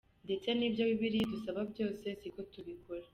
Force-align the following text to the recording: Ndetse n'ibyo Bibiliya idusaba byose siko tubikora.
Ndetse 0.25 0.47
n'ibyo 0.53 0.83
Bibiliya 0.89 1.23
idusaba 1.27 1.61
byose 1.71 2.05
siko 2.19 2.39
tubikora. 2.51 3.05